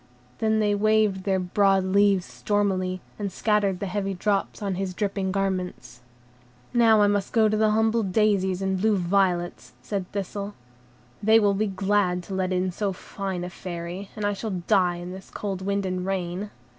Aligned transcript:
Then 0.39 0.57
they 0.57 0.73
waved 0.73 1.25
their 1.25 1.37
broad 1.37 1.83
leaves 1.83 2.25
stormily, 2.25 3.01
and 3.19 3.31
scattered 3.31 3.79
the 3.79 3.85
heavy 3.85 4.15
drops 4.15 4.59
on 4.59 4.73
his 4.73 4.95
dripping 4.95 5.31
garments. 5.31 6.01
"Now 6.73 7.05
must 7.07 7.31
I 7.31 7.35
go 7.35 7.47
to 7.47 7.55
the 7.55 7.69
humble 7.69 8.01
daisies 8.01 8.63
and 8.63 8.79
blue 8.81 8.97
violets," 8.97 9.73
said 9.83 10.11
Thistle, 10.11 10.55
"they 11.21 11.39
will 11.39 11.53
be 11.53 11.67
glad 11.67 12.23
to 12.23 12.33
let 12.33 12.51
in 12.51 12.71
so 12.71 12.93
fine 12.93 13.43
a 13.43 13.49
Fairy, 13.51 14.09
and 14.15 14.25
I 14.25 14.33
shall 14.33 14.63
die 14.65 14.95
in 14.95 15.11
this 15.11 15.29
cold 15.29 15.61
wind 15.61 15.85
and 15.85 16.03
rain." 16.03 16.49